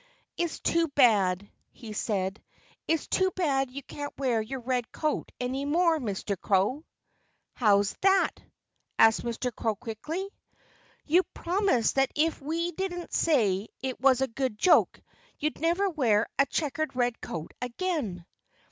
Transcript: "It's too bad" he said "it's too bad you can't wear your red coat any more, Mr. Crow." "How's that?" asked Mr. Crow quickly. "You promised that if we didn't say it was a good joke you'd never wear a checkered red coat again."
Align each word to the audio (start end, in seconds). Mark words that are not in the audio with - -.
"It's 0.35 0.59
too 0.59 0.87
bad" 0.87 1.47
he 1.71 1.93
said 1.93 2.41
"it's 2.87 3.05
too 3.05 3.29
bad 3.35 3.69
you 3.69 3.83
can't 3.83 4.11
wear 4.17 4.41
your 4.41 4.61
red 4.61 4.91
coat 4.91 5.31
any 5.39 5.63
more, 5.63 5.99
Mr. 5.99 6.35
Crow." 6.41 6.83
"How's 7.53 7.93
that?" 8.01 8.41
asked 8.97 9.21
Mr. 9.21 9.55
Crow 9.55 9.75
quickly. 9.75 10.27
"You 11.05 11.21
promised 11.35 11.93
that 11.97 12.09
if 12.15 12.41
we 12.41 12.71
didn't 12.71 13.13
say 13.13 13.67
it 13.83 14.01
was 14.01 14.21
a 14.21 14.27
good 14.27 14.57
joke 14.57 14.99
you'd 15.37 15.61
never 15.61 15.87
wear 15.87 16.25
a 16.39 16.47
checkered 16.47 16.95
red 16.95 17.21
coat 17.21 17.53
again." 17.61 18.25